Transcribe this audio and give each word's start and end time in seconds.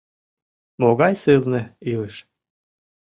Могай 0.81 1.13
сылне 1.21 1.61
илыш! 1.91 2.17